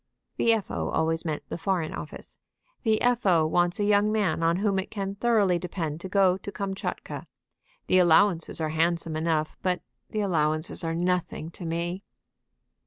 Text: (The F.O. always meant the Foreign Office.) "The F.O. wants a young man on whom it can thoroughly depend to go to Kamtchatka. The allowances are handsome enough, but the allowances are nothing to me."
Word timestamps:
(The 0.37 0.51
F.O. 0.53 0.89
always 0.89 1.25
meant 1.25 1.47
the 1.49 1.59
Foreign 1.59 1.93
Office.) 1.93 2.39
"The 2.81 2.99
F.O. 3.03 3.45
wants 3.45 3.79
a 3.79 3.83
young 3.83 4.11
man 4.11 4.41
on 4.41 4.55
whom 4.55 4.79
it 4.79 4.89
can 4.89 5.13
thoroughly 5.13 5.59
depend 5.59 6.01
to 6.01 6.09
go 6.09 6.37
to 6.37 6.51
Kamtchatka. 6.51 7.27
The 7.85 7.99
allowances 7.99 8.59
are 8.59 8.69
handsome 8.69 9.15
enough, 9.15 9.57
but 9.61 9.83
the 10.09 10.21
allowances 10.21 10.83
are 10.83 10.95
nothing 10.95 11.51
to 11.51 11.65
me." 11.65 12.01